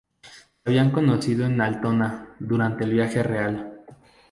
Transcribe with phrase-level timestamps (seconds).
[0.23, 3.81] Se habían conocido en Altona durante el viaje real.